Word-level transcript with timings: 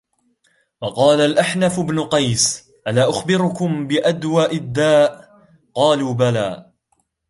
وَقَالَ 0.81 1.21
الْأَحْنَفُ 1.21 1.79
بْنُ 1.79 1.99
قَيْسٍ 1.99 2.71
أَلَا 2.87 3.09
أُخْبِرُكُمْ 3.09 3.87
بِأَدْوَأِ 3.87 4.51
الدَّاءِ؟ 4.51 5.29
قَالُوا 5.75 6.13
بَلَى 6.13 6.71